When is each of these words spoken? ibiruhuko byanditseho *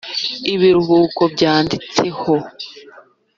ibiruhuko 0.53 1.21
byanditseho 1.33 2.33
* 2.39 2.43